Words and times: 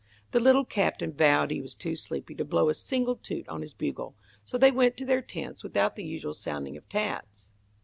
The 0.31 0.39
Little 0.39 0.65
Captain 0.65 1.13
vowed 1.13 1.51
he 1.51 1.61
was 1.61 1.75
too 1.75 1.95
sleepy 1.95 2.33
to 2.33 2.43
blow 2.43 2.69
a 2.69 2.73
single 2.73 3.15
toot 3.17 3.47
on 3.47 3.61
his 3.61 3.75
bugle, 3.75 4.15
so 4.43 4.57
they 4.57 4.71
went 4.71 4.97
to 4.97 5.05
their 5.05 5.21
tents 5.21 5.61
without 5.61 5.95
the 5.95 6.03
usual 6.03 6.33
sounding 6.33 6.75
of 6.75 6.89
taps. 6.89 7.51